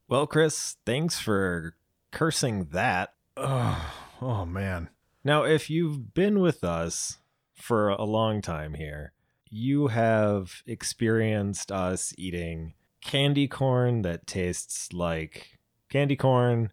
Well, 0.08 0.26
Chris, 0.26 0.76
thanks 0.86 1.18
for 1.18 1.74
cursing 2.12 2.68
that. 2.72 3.12
Oh, 3.36 3.94
oh 4.22 4.46
man. 4.46 4.88
Now, 5.22 5.42
if 5.42 5.68
you've 5.68 6.14
been 6.14 6.40
with 6.40 6.64
us 6.64 7.18
for 7.54 7.90
a 7.90 8.04
long 8.04 8.40
time 8.40 8.72
here, 8.72 9.12
you 9.50 9.88
have 9.88 10.62
experienced 10.66 11.70
us 11.70 12.14
eating 12.16 12.72
candy 13.02 13.46
corn 13.46 14.00
that 14.00 14.26
tastes 14.26 14.94
like 14.94 15.58
candy 15.90 16.16
corn. 16.16 16.72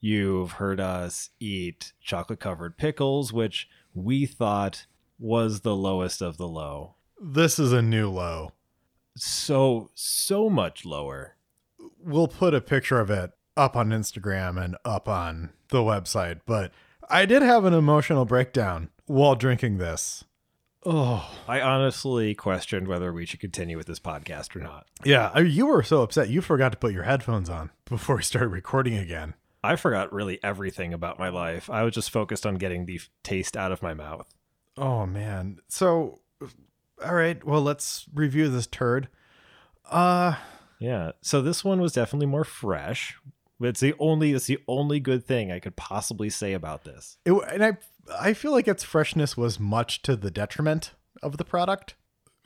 You've 0.00 0.52
heard 0.52 0.80
us 0.80 1.30
eat 1.38 1.92
chocolate 2.00 2.40
covered 2.40 2.76
pickles, 2.76 3.32
which 3.32 3.68
we 3.94 4.26
thought 4.26 4.86
was 5.20 5.60
the 5.60 5.76
lowest 5.76 6.20
of 6.20 6.36
the 6.36 6.48
low. 6.48 6.96
This 7.20 7.60
is 7.60 7.72
a 7.72 7.80
new 7.80 8.10
low. 8.10 8.54
So, 9.16 9.90
so 9.94 10.50
much 10.50 10.84
lower. 10.84 11.36
We'll 12.04 12.28
put 12.28 12.54
a 12.54 12.60
picture 12.60 13.00
of 13.00 13.10
it 13.10 13.32
up 13.56 13.76
on 13.76 13.90
Instagram 13.90 14.62
and 14.62 14.76
up 14.84 15.08
on 15.08 15.50
the 15.68 15.78
website, 15.78 16.40
but 16.46 16.72
I 17.08 17.26
did 17.26 17.42
have 17.42 17.64
an 17.64 17.74
emotional 17.74 18.24
breakdown 18.24 18.90
while 19.06 19.34
drinking 19.34 19.78
this. 19.78 20.24
Oh, 20.84 21.30
I 21.46 21.60
honestly 21.60 22.34
questioned 22.34 22.88
whether 22.88 23.12
we 23.12 23.24
should 23.24 23.38
continue 23.40 23.76
with 23.76 23.86
this 23.86 24.00
podcast 24.00 24.56
or 24.56 24.60
not. 24.60 24.86
yeah. 25.04 25.30
I- 25.32 25.40
You 25.40 25.66
were 25.66 25.82
so 25.84 26.02
upset. 26.02 26.28
You 26.28 26.40
forgot 26.40 26.72
to 26.72 26.78
put 26.78 26.92
your 26.92 27.04
headphones 27.04 27.48
on 27.48 27.70
before 27.84 28.16
we 28.16 28.22
started 28.22 28.48
recording 28.48 28.96
again. 28.96 29.34
I 29.62 29.76
forgot 29.76 30.12
really 30.12 30.42
everything 30.42 30.92
about 30.92 31.20
my 31.20 31.28
life. 31.28 31.70
I 31.70 31.84
was 31.84 31.94
just 31.94 32.10
focused 32.10 32.44
on 32.44 32.56
getting 32.56 32.86
the 32.86 33.00
taste 33.22 33.56
out 33.56 33.70
of 33.70 33.80
my 33.82 33.94
mouth. 33.94 34.26
Oh, 34.76 35.06
man. 35.06 35.58
So, 35.68 36.18
all 37.04 37.14
right. 37.14 37.44
Well, 37.44 37.62
let's 37.62 38.06
review 38.12 38.48
this 38.48 38.66
turd. 38.66 39.06
Uh, 39.88 40.34
Yeah. 40.82 41.12
So 41.20 41.40
this 41.40 41.64
one 41.64 41.80
was 41.80 41.92
definitely 41.92 42.26
more 42.26 42.44
fresh. 42.44 43.16
It's 43.60 43.78
the 43.78 43.94
only 44.00 44.32
it's 44.32 44.46
the 44.46 44.58
only 44.66 44.98
good 44.98 45.24
thing 45.24 45.52
I 45.52 45.60
could 45.60 45.76
possibly 45.76 46.28
say 46.28 46.52
about 46.52 46.82
this. 46.82 47.18
It, 47.24 47.32
and 47.52 47.64
I 47.64 47.76
I 48.20 48.34
feel 48.34 48.50
like 48.50 48.66
its 48.66 48.82
freshness 48.82 49.36
was 49.36 49.60
much 49.60 50.02
to 50.02 50.16
the 50.16 50.30
detriment 50.30 50.92
of 51.22 51.36
the 51.36 51.44
product. 51.44 51.94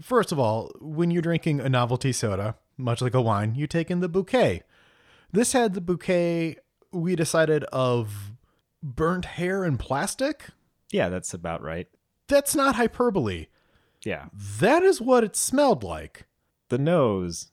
First 0.03 0.33
of 0.33 0.39
all, 0.39 0.71
when 0.81 1.11
you're 1.11 1.23
drinking 1.23 1.61
a 1.61 1.71
novelty 1.71 2.13
soda, 2.13 2.57
much 2.77 3.01
like 3.01 3.15
a 3.15 3.23
wine, 3.23 3.55
you 3.55 3.67
take 3.67 3.91
in 3.91 4.01
the 4.01 4.09
bouquet. 4.09 4.63
This 5.33 5.55
had 5.55 5.73
the 5.73 5.81
bouquet 5.81 6.57
we 6.93 7.17
decided 7.17 7.65
of 7.65 8.33
burnt 8.83 9.25
hair 9.25 9.65
and 9.65 9.79
plastic. 9.81 10.51
Yeah, 10.93 11.09
that's 11.09 11.33
about 11.33 11.63
right. 11.63 11.89
That's 12.29 12.55
not 12.55 12.77
hyperbole. 12.77 13.47
Yeah. 14.05 14.27
That 14.61 14.83
is 14.83 15.01
what 15.01 15.25
it 15.25 15.35
smelled 15.37 15.83
like. 15.83 16.27
The 16.69 16.79
nose 16.79 17.49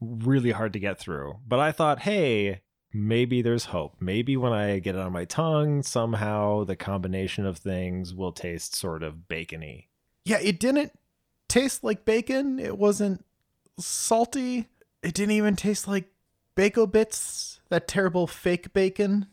really 0.00 0.52
hard 0.52 0.72
to 0.74 0.78
get 0.78 0.98
through. 0.98 1.38
But 1.46 1.60
I 1.60 1.72
thought, 1.72 2.00
hey, 2.00 2.62
maybe 2.92 3.42
there's 3.42 3.66
hope. 3.66 3.96
Maybe 4.00 4.36
when 4.36 4.52
I 4.52 4.78
get 4.78 4.94
it 4.94 5.00
on 5.00 5.12
my 5.12 5.24
tongue, 5.24 5.82
somehow 5.82 6.64
the 6.64 6.76
combination 6.76 7.46
of 7.46 7.58
things 7.58 8.14
will 8.14 8.32
taste 8.32 8.74
sort 8.74 9.02
of 9.02 9.28
bacony. 9.28 9.88
Yeah, 10.24 10.38
it 10.40 10.60
didn't 10.60 10.92
taste 11.48 11.82
like 11.82 12.04
bacon. 12.04 12.58
It 12.58 12.78
wasn't 12.78 13.24
salty. 13.78 14.68
It 15.02 15.14
didn't 15.14 15.32
even 15.32 15.56
taste 15.56 15.88
like 15.88 16.10
Bacon 16.54 16.86
Bits, 16.86 17.60
that 17.68 17.86
terrible 17.86 18.26
fake 18.26 18.72
bacon. 18.72 19.28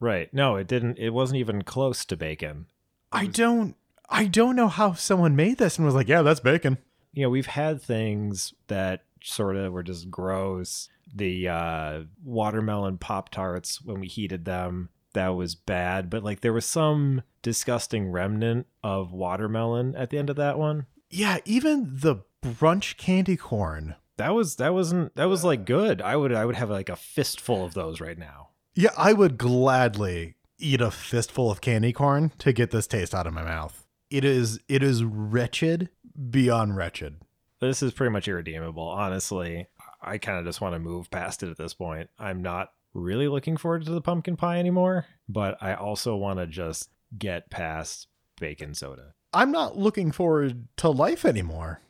Right. 0.00 0.32
No, 0.32 0.56
it 0.56 0.66
didn't. 0.66 0.98
It 0.98 1.10
wasn't 1.10 1.38
even 1.38 1.62
close 1.62 2.04
to 2.06 2.16
bacon. 2.16 2.66
I 3.12 3.26
don't 3.26 3.76
I 4.08 4.26
don't 4.26 4.56
know 4.56 4.68
how 4.68 4.94
someone 4.94 5.36
made 5.36 5.58
this 5.58 5.76
and 5.76 5.86
was 5.86 5.94
like, 5.94 6.08
yeah, 6.08 6.22
that's 6.22 6.40
bacon. 6.40 6.78
You 7.12 7.24
know, 7.24 7.30
we've 7.30 7.46
had 7.46 7.80
things 7.80 8.54
that 8.68 9.04
sort 9.24 9.56
of 9.56 9.72
were 9.72 9.82
just 9.82 10.10
gross. 10.10 10.88
The 11.14 11.48
uh, 11.48 12.00
watermelon 12.22 12.98
Pop 12.98 13.30
Tarts, 13.30 13.82
when 13.82 14.00
we 14.00 14.06
heated 14.06 14.44
them, 14.44 14.90
that 15.14 15.28
was 15.28 15.54
bad. 15.54 16.10
But 16.10 16.22
like 16.24 16.40
there 16.40 16.52
was 16.52 16.66
some 16.66 17.22
disgusting 17.42 18.10
remnant 18.10 18.66
of 18.82 19.12
watermelon 19.12 19.94
at 19.96 20.10
the 20.10 20.18
end 20.18 20.30
of 20.30 20.36
that 20.36 20.58
one. 20.58 20.86
Yeah, 21.10 21.38
even 21.44 21.88
the 21.92 22.16
brunch 22.42 22.96
candy 22.96 23.36
corn. 23.36 23.94
That 24.16 24.34
was 24.34 24.56
that 24.56 24.74
wasn't 24.74 25.14
that 25.16 25.24
was 25.24 25.44
like 25.44 25.64
good. 25.64 26.00
I 26.02 26.16
would 26.16 26.32
I 26.32 26.44
would 26.44 26.56
have 26.56 26.70
like 26.70 26.88
a 26.88 26.96
fistful 26.96 27.64
of 27.64 27.74
those 27.74 28.00
right 28.00 28.18
now. 28.18 28.50
Yeah, 28.74 28.90
I 28.96 29.12
would 29.12 29.38
gladly 29.38 30.34
eat 30.58 30.80
a 30.80 30.90
fistful 30.90 31.50
of 31.50 31.60
candy 31.60 31.92
corn 31.92 32.32
to 32.38 32.52
get 32.52 32.70
this 32.70 32.86
taste 32.86 33.14
out 33.14 33.26
of 33.26 33.32
my 33.32 33.42
mouth. 33.42 33.86
It 34.10 34.24
is 34.24 34.60
it 34.68 34.82
is 34.82 35.04
wretched 35.04 35.88
beyond 36.30 36.76
wretched. 36.76 37.16
This 37.64 37.82
is 37.82 37.92
pretty 37.92 38.12
much 38.12 38.28
irredeemable, 38.28 38.86
honestly. 38.86 39.66
I 40.02 40.18
kind 40.18 40.38
of 40.38 40.44
just 40.44 40.60
want 40.60 40.74
to 40.74 40.78
move 40.78 41.10
past 41.10 41.42
it 41.42 41.50
at 41.50 41.56
this 41.56 41.72
point. 41.72 42.10
I'm 42.18 42.42
not 42.42 42.72
really 42.92 43.26
looking 43.26 43.56
forward 43.56 43.86
to 43.86 43.90
the 43.90 44.02
pumpkin 44.02 44.36
pie 44.36 44.58
anymore, 44.58 45.06
but 45.28 45.56
I 45.62 45.74
also 45.74 46.14
want 46.14 46.38
to 46.38 46.46
just 46.46 46.90
get 47.18 47.50
past 47.50 48.08
bacon 48.38 48.74
soda. 48.74 49.14
I'm 49.32 49.50
not 49.50 49.78
looking 49.78 50.12
forward 50.12 50.68
to 50.76 50.90
life 50.90 51.24
anymore. 51.24 51.80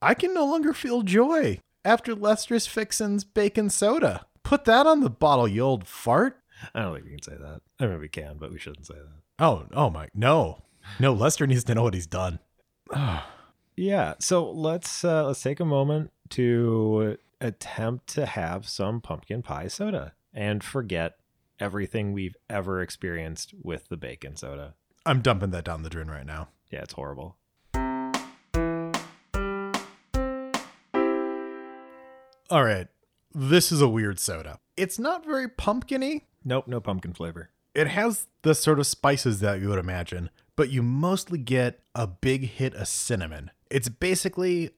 I 0.00 0.14
can 0.14 0.32
no 0.32 0.46
longer 0.46 0.72
feel 0.72 1.02
joy 1.02 1.58
after 1.84 2.14
Lester's 2.14 2.68
Fixin's 2.68 3.24
bacon 3.24 3.70
soda. 3.70 4.26
Put 4.44 4.66
that 4.66 4.86
on 4.86 5.00
the 5.00 5.10
bottle, 5.10 5.48
you 5.48 5.62
old 5.62 5.88
fart. 5.88 6.38
I 6.74 6.82
don't 6.82 6.94
think 6.94 7.06
we 7.06 7.10
can 7.10 7.22
say 7.22 7.36
that. 7.36 7.60
I 7.80 7.86
mean, 7.86 7.98
we 7.98 8.08
can, 8.08 8.36
but 8.38 8.52
we 8.52 8.58
shouldn't 8.58 8.86
say 8.86 8.94
that. 8.94 9.44
Oh, 9.44 9.66
oh 9.72 9.90
my, 9.90 10.08
no, 10.14 10.62
no. 11.00 11.12
Lester 11.12 11.46
needs 11.46 11.64
to 11.64 11.74
know 11.74 11.82
what 11.82 11.94
he's 11.94 12.06
done. 12.06 12.38
Yeah, 13.76 14.14
so 14.20 14.50
let's 14.50 15.04
uh, 15.04 15.26
let's 15.26 15.42
take 15.42 15.58
a 15.58 15.64
moment 15.64 16.12
to 16.30 17.18
attempt 17.40 18.06
to 18.14 18.24
have 18.24 18.68
some 18.68 19.00
pumpkin 19.00 19.42
pie 19.42 19.66
soda 19.66 20.14
and 20.32 20.62
forget 20.62 21.16
everything 21.58 22.12
we've 22.12 22.36
ever 22.48 22.80
experienced 22.80 23.52
with 23.62 23.88
the 23.88 23.96
bacon 23.96 24.36
soda. 24.36 24.74
I'm 25.04 25.20
dumping 25.22 25.50
that 25.50 25.64
down 25.64 25.82
the 25.82 25.90
drain 25.90 26.08
right 26.08 26.24
now. 26.24 26.48
Yeah, 26.70 26.82
it's 26.82 26.92
horrible. 26.92 27.36
All 32.50 32.62
right, 32.62 32.86
this 33.34 33.72
is 33.72 33.80
a 33.80 33.88
weird 33.88 34.20
soda. 34.20 34.60
It's 34.76 34.98
not 34.98 35.26
very 35.26 35.48
pumpkiny. 35.48 36.26
Nope, 36.44 36.68
no 36.68 36.80
pumpkin 36.80 37.12
flavor. 37.12 37.50
It 37.74 37.88
has 37.88 38.28
the 38.42 38.54
sort 38.54 38.78
of 38.78 38.86
spices 38.86 39.40
that 39.40 39.60
you 39.60 39.68
would 39.68 39.78
imagine, 39.80 40.30
but 40.54 40.70
you 40.70 40.82
mostly 40.82 41.38
get 41.38 41.80
a 41.94 42.06
big 42.06 42.44
hit 42.50 42.74
of 42.74 42.86
cinnamon. 42.86 43.50
It's 43.70 43.88
basically 43.88 44.70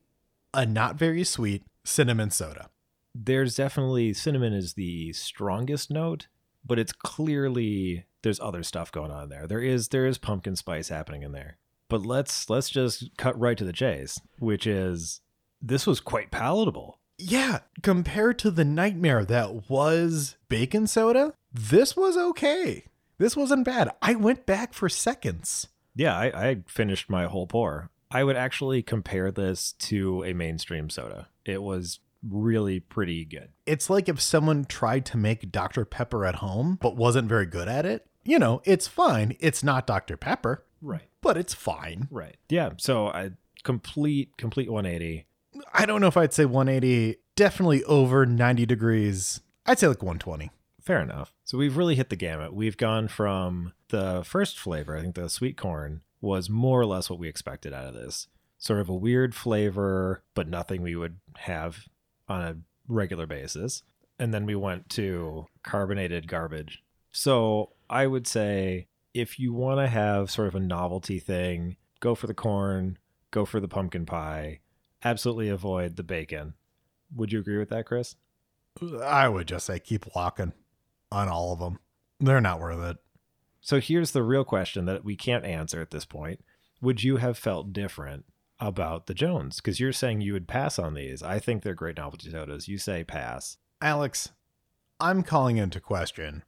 a 0.54 0.64
not 0.64 0.96
very 0.96 1.24
sweet 1.24 1.64
cinnamon 1.84 2.30
soda. 2.30 2.70
There's 3.14 3.54
definitely 3.54 4.12
cinnamon 4.12 4.52
is 4.52 4.74
the 4.74 5.12
strongest 5.12 5.90
note, 5.90 6.28
but 6.64 6.78
it's 6.78 6.92
clearly 6.92 8.04
there's 8.22 8.40
other 8.40 8.62
stuff 8.62 8.92
going 8.92 9.10
on 9.10 9.28
there. 9.28 9.46
There 9.46 9.60
is 9.60 9.88
there 9.88 10.06
is 10.06 10.18
pumpkin 10.18 10.56
spice 10.56 10.88
happening 10.88 11.22
in 11.22 11.32
there. 11.32 11.58
But 11.88 12.04
let's 12.04 12.50
let's 12.50 12.68
just 12.68 13.16
cut 13.16 13.38
right 13.38 13.56
to 13.56 13.64
the 13.64 13.72
chase, 13.72 14.20
which 14.38 14.66
is 14.66 15.20
this 15.62 15.86
was 15.86 16.00
quite 16.00 16.30
palatable. 16.30 16.98
Yeah, 17.18 17.60
compared 17.82 18.38
to 18.40 18.50
the 18.50 18.64
nightmare 18.64 19.24
that 19.24 19.70
was 19.70 20.36
bacon 20.48 20.86
soda, 20.86 21.32
this 21.52 21.96
was 21.96 22.16
okay. 22.16 22.84
This 23.18 23.36
wasn't 23.36 23.64
bad. 23.64 23.90
I 24.02 24.14
went 24.14 24.44
back 24.44 24.74
for 24.74 24.88
seconds. 24.90 25.68
Yeah, 25.94 26.14
I, 26.14 26.26
I 26.48 26.56
finished 26.66 27.08
my 27.08 27.24
whole 27.24 27.46
pour. 27.46 27.90
I 28.16 28.24
would 28.24 28.36
actually 28.36 28.82
compare 28.82 29.30
this 29.30 29.72
to 29.90 30.24
a 30.24 30.32
mainstream 30.32 30.88
soda. 30.88 31.28
It 31.44 31.62
was 31.62 32.00
really 32.26 32.80
pretty 32.80 33.24
good. 33.26 33.50
It's 33.66 33.90
like 33.90 34.08
if 34.08 34.20
someone 34.22 34.64
tried 34.64 35.04
to 35.06 35.18
make 35.18 35.52
Dr. 35.52 35.84
Pepper 35.84 36.24
at 36.24 36.36
home 36.36 36.78
but 36.80 36.96
wasn't 36.96 37.28
very 37.28 37.44
good 37.44 37.68
at 37.68 37.84
it. 37.84 38.06
You 38.24 38.38
know, 38.38 38.62
it's 38.64 38.88
fine. 38.88 39.36
It's 39.38 39.62
not 39.62 39.86
Dr. 39.86 40.16
Pepper, 40.16 40.64
Right. 40.80 41.02
but 41.20 41.36
it's 41.36 41.52
fine. 41.52 42.08
Right. 42.10 42.36
Yeah. 42.48 42.70
So 42.78 43.08
I 43.08 43.32
complete 43.64 44.36
complete 44.38 44.70
180. 44.70 45.26
I 45.74 45.84
don't 45.84 46.00
know 46.00 46.06
if 46.06 46.16
I'd 46.16 46.32
say 46.32 46.46
180, 46.46 47.16
definitely 47.34 47.84
over 47.84 48.24
90 48.24 48.64
degrees. 48.64 49.40
I'd 49.66 49.78
say 49.78 49.88
like 49.88 50.02
120. 50.02 50.50
Fair 50.80 51.00
enough. 51.02 51.34
So 51.44 51.58
we've 51.58 51.76
really 51.76 51.96
hit 51.96 52.08
the 52.08 52.16
gamut. 52.16 52.54
We've 52.54 52.76
gone 52.78 53.08
from 53.08 53.74
the 53.90 54.22
first 54.24 54.58
flavor, 54.58 54.96
I 54.96 55.02
think 55.02 55.16
the 55.16 55.28
sweet 55.28 55.56
corn 55.58 56.00
was 56.26 56.50
more 56.50 56.80
or 56.80 56.86
less 56.86 57.08
what 57.08 57.18
we 57.18 57.28
expected 57.28 57.72
out 57.72 57.86
of 57.86 57.94
this. 57.94 58.28
Sort 58.58 58.80
of 58.80 58.88
a 58.88 58.94
weird 58.94 59.34
flavor, 59.34 60.22
but 60.34 60.48
nothing 60.48 60.82
we 60.82 60.96
would 60.96 61.18
have 61.36 61.84
on 62.28 62.42
a 62.42 62.56
regular 62.88 63.26
basis. 63.26 63.82
And 64.18 64.32
then 64.34 64.46
we 64.46 64.54
went 64.54 64.88
to 64.90 65.46
carbonated 65.62 66.28
garbage. 66.28 66.82
So 67.12 67.70
I 67.88 68.06
would 68.06 68.26
say 68.26 68.88
if 69.14 69.38
you 69.38 69.52
want 69.52 69.80
to 69.80 69.86
have 69.86 70.30
sort 70.30 70.48
of 70.48 70.54
a 70.54 70.60
novelty 70.60 71.18
thing, 71.18 71.76
go 72.00 72.14
for 72.14 72.26
the 72.26 72.34
corn, 72.34 72.98
go 73.30 73.44
for 73.44 73.60
the 73.60 73.68
pumpkin 73.68 74.04
pie, 74.06 74.60
absolutely 75.04 75.48
avoid 75.48 75.96
the 75.96 76.02
bacon. 76.02 76.54
Would 77.14 77.32
you 77.32 77.40
agree 77.40 77.58
with 77.58 77.70
that, 77.70 77.86
Chris? 77.86 78.16
I 79.02 79.28
would 79.28 79.48
just 79.48 79.66
say 79.66 79.78
keep 79.78 80.04
walking 80.14 80.52
on 81.10 81.28
all 81.28 81.52
of 81.52 81.58
them. 81.58 81.78
They're 82.20 82.40
not 82.40 82.60
worth 82.60 82.82
it. 82.90 82.96
So 83.66 83.80
here's 83.80 84.12
the 84.12 84.22
real 84.22 84.44
question 84.44 84.84
that 84.84 85.04
we 85.04 85.16
can't 85.16 85.44
answer 85.44 85.80
at 85.80 85.90
this 85.90 86.04
point. 86.04 86.38
Would 86.80 87.02
you 87.02 87.16
have 87.16 87.36
felt 87.36 87.72
different 87.72 88.24
about 88.60 89.08
the 89.08 89.12
Jones? 89.12 89.56
Because 89.56 89.80
you're 89.80 89.92
saying 89.92 90.20
you 90.20 90.34
would 90.34 90.46
pass 90.46 90.78
on 90.78 90.94
these. 90.94 91.20
I 91.20 91.40
think 91.40 91.64
they're 91.64 91.74
great 91.74 91.96
novelty 91.96 92.30
sodas. 92.30 92.68
You 92.68 92.78
say 92.78 93.02
pass. 93.02 93.56
Alex, 93.82 94.30
I'm 95.00 95.24
calling 95.24 95.56
into 95.56 95.80
question 95.80 96.44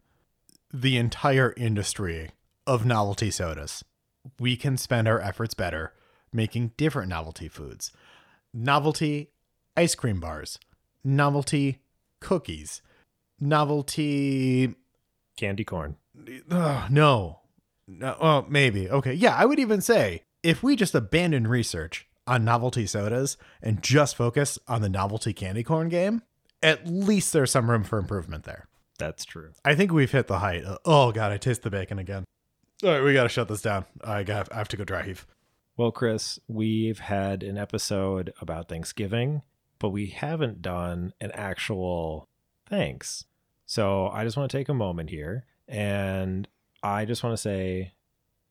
the 0.72 0.96
entire 0.96 1.54
industry 1.56 2.30
of 2.68 2.86
novelty 2.86 3.32
sodas. 3.32 3.84
We 4.38 4.56
can 4.56 4.76
spend 4.76 5.08
our 5.08 5.20
efforts 5.20 5.54
better 5.54 5.94
making 6.32 6.74
different 6.76 7.08
novelty 7.08 7.48
foods. 7.48 7.90
Novelty 8.54 9.30
ice 9.76 9.96
cream 9.96 10.20
bars, 10.20 10.56
novelty 11.02 11.80
cookies, 12.20 12.80
novelty 13.40 14.76
Candy 15.38 15.64
corn. 15.64 15.96
Ugh, 16.50 16.90
no. 16.90 17.40
No, 17.86 18.16
oh, 18.20 18.46
maybe. 18.48 18.90
Okay. 18.90 19.14
Yeah, 19.14 19.34
I 19.34 19.46
would 19.46 19.58
even 19.58 19.80
say 19.80 20.22
if 20.42 20.62
we 20.62 20.76
just 20.76 20.94
abandon 20.94 21.46
research 21.46 22.06
on 22.26 22.44
novelty 22.44 22.86
sodas 22.86 23.36
and 23.62 23.82
just 23.82 24.16
focus 24.16 24.58
on 24.68 24.82
the 24.82 24.88
novelty 24.88 25.32
candy 25.32 25.62
corn 25.62 25.88
game, 25.88 26.22
at 26.62 26.86
least 26.86 27.32
there's 27.32 27.50
some 27.50 27.70
room 27.70 27.84
for 27.84 27.98
improvement 27.98 28.44
there. 28.44 28.68
That's 28.98 29.24
true. 29.24 29.52
I 29.64 29.74
think 29.74 29.92
we've 29.92 30.10
hit 30.10 30.26
the 30.26 30.40
height. 30.40 30.64
Uh, 30.64 30.78
oh 30.84 31.12
god, 31.12 31.32
I 31.32 31.38
taste 31.38 31.62
the 31.62 31.70
bacon 31.70 31.98
again. 31.98 32.24
All 32.82 32.90
right, 32.90 33.02
we 33.02 33.12
got 33.14 33.24
to 33.24 33.28
shut 33.28 33.48
this 33.48 33.62
down. 33.62 33.86
I 34.04 34.22
got 34.22 34.52
I 34.52 34.58
have 34.58 34.68
to 34.68 34.76
go 34.76 34.84
dry 34.84 35.02
heave. 35.02 35.26
Well, 35.76 35.92
Chris, 35.92 36.38
we've 36.48 36.98
had 36.98 37.42
an 37.42 37.56
episode 37.56 38.32
about 38.40 38.68
Thanksgiving, 38.68 39.42
but 39.78 39.90
we 39.90 40.08
haven't 40.08 40.60
done 40.60 41.12
an 41.20 41.30
actual 41.32 42.28
thanks. 42.68 43.24
So 43.64 44.08
I 44.08 44.24
just 44.24 44.36
want 44.36 44.50
to 44.50 44.56
take 44.56 44.68
a 44.68 44.74
moment 44.74 45.10
here 45.10 45.44
and 45.68 46.48
I 46.82 47.04
just 47.04 47.22
want 47.22 47.34
to 47.34 47.42
say 47.42 47.92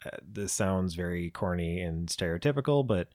uh, 0.06 0.18
this 0.26 0.54
sounds 0.54 0.94
very 0.94 1.30
corny 1.30 1.82
and 1.82 2.08
stereotypical, 2.08 2.86
but 2.86 3.10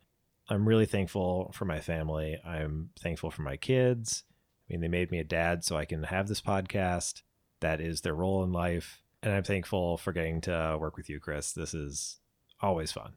I'm 0.48 0.68
really 0.68 0.86
thankful 0.86 1.52
for 1.54 1.64
my 1.64 1.80
family. 1.80 2.38
I'm 2.44 2.90
thankful 3.00 3.30
for 3.30 3.42
my 3.42 3.56
kids. 3.56 4.24
I 4.68 4.72
mean, 4.72 4.80
they 4.80 4.88
made 4.88 5.10
me 5.10 5.18
a 5.18 5.24
dad 5.24 5.64
so 5.64 5.76
I 5.76 5.84
can 5.84 6.04
have 6.04 6.28
this 6.28 6.40
podcast. 6.40 7.22
That 7.60 7.80
is 7.80 8.00
their 8.00 8.14
role 8.14 8.42
in 8.42 8.52
life. 8.52 9.02
And 9.22 9.32
I'm 9.32 9.44
thankful 9.44 9.96
for 9.96 10.12
getting 10.12 10.40
to 10.42 10.76
work 10.80 10.96
with 10.96 11.08
you, 11.08 11.20
Chris. 11.20 11.52
This 11.52 11.74
is 11.74 12.18
always 12.60 12.90
fun. 12.90 13.12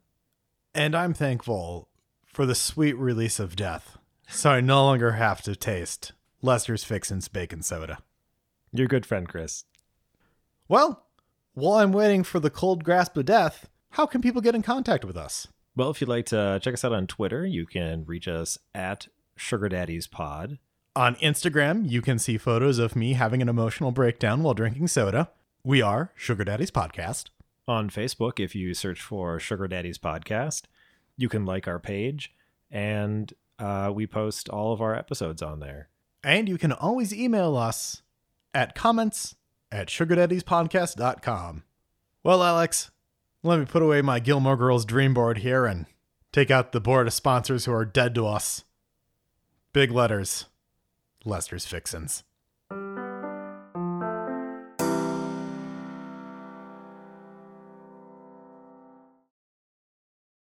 And 0.75 0.93
I'm 0.95 1.13
thankful 1.13 1.89
for 2.25 2.45
the 2.45 2.53
sweet 2.53 2.97
release 2.97 3.39
of 3.39 3.55
death, 3.55 3.97
so 4.27 4.51
I 4.51 4.61
no 4.61 4.83
longer 4.83 5.13
have 5.13 5.41
to 5.43 5.55
taste 5.55 6.11
Lester's 6.41 6.83
Fixin's 6.83 7.27
bacon 7.27 7.63
soda. 7.63 7.99
You're 8.71 8.85
a 8.85 8.89
good 8.89 9.05
friend, 9.05 9.27
Chris. 9.27 9.63
Well, 10.67 11.05
while 11.53 11.77
I'm 11.77 11.91
waiting 11.91 12.23
for 12.23 12.39
the 12.39 12.49
cold 12.49 12.83
grasp 12.83 13.15
of 13.17 13.25
death, 13.25 13.69
how 13.91 14.07
can 14.07 14.19
people 14.19 14.41
get 14.41 14.55
in 14.55 14.63
contact 14.63 15.05
with 15.05 15.15
us? 15.15 15.47
Well, 15.75 15.91
if 15.91 16.01
you'd 16.01 16.09
like 16.09 16.25
to 16.27 16.59
check 16.59 16.73
us 16.73 16.83
out 16.83 16.91
on 16.91 17.05
Twitter, 17.05 17.45
you 17.45 17.67
can 17.67 18.03
reach 18.05 18.27
us 18.27 18.57
at 18.73 19.07
Sugar 19.35 19.69
Daddy's 19.69 20.07
Pod. 20.07 20.57
On 20.95 21.15
Instagram, 21.17 21.87
you 21.87 22.01
can 22.01 22.17
see 22.17 22.39
photos 22.39 22.79
of 22.79 22.95
me 22.95 23.13
having 23.13 23.43
an 23.43 23.49
emotional 23.49 23.91
breakdown 23.91 24.41
while 24.41 24.55
drinking 24.55 24.87
soda. 24.87 25.29
We 25.63 25.83
are 25.83 26.11
Sugar 26.15 26.43
Daddy's 26.43 26.71
Podcast. 26.71 27.25
On 27.67 27.87
Facebook, 27.91 28.39
if 28.39 28.55
you 28.55 28.73
search 28.73 29.01
for 29.01 29.39
Sugar 29.39 29.67
Daddy's 29.67 29.99
Podcast, 29.99 30.63
you 31.15 31.29
can 31.29 31.45
like 31.45 31.67
our 31.67 31.79
page, 31.79 32.33
and 32.71 33.31
uh, 33.59 33.91
we 33.93 34.07
post 34.07 34.49
all 34.49 34.73
of 34.73 34.81
our 34.81 34.95
episodes 34.95 35.43
on 35.43 35.59
there. 35.59 35.89
And 36.23 36.49
you 36.49 36.57
can 36.57 36.71
always 36.71 37.13
email 37.13 37.55
us 37.55 38.01
at 38.51 38.73
comments 38.73 39.35
at 39.75 39.87
sugardaddyspodcast.com. 39.89 41.63
Well, 42.23 42.43
Alex, 42.43 42.91
let 43.43 43.59
me 43.59 43.65
put 43.65 43.83
away 43.83 44.01
my 44.01 44.19
Gilmore 44.19 44.57
Girls 44.57 44.85
dream 44.85 45.13
board 45.13 45.39
here 45.39 45.65
and 45.65 45.85
take 46.31 46.49
out 46.49 46.71
the 46.71 46.81
board 46.81 47.07
of 47.07 47.13
sponsors 47.13 47.65
who 47.65 47.73
are 47.73 47.85
dead 47.85 48.15
to 48.15 48.25
us. 48.25 48.63
Big 49.73 49.91
letters. 49.91 50.45
Lester's 51.23 51.65
Fixins. 51.65 52.23